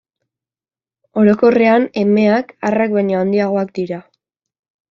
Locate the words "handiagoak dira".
3.21-4.05